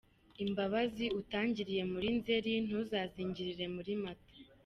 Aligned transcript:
Imbabazi 0.43 1.05
utangiriye 1.19 1.83
muri 1.91 2.09
Nzeri 2.17 2.51
ntuzazingirire 2.65 3.65
muri 3.75 3.91
Mata. 4.03 4.33